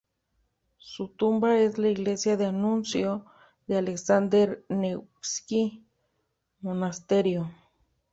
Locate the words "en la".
1.75-1.89